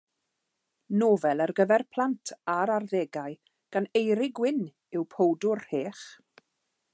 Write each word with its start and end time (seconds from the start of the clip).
Nofel 1.01 1.43
ar 1.45 1.53
gyfer 1.59 1.83
plant 1.97 2.31
a'r 2.53 2.73
arddegau 2.77 3.37
gan 3.77 3.89
Eirug 4.01 4.43
Wyn 4.45 4.65
yw 4.97 5.07
Powdwr 5.13 5.63
Rhech! 5.69 6.03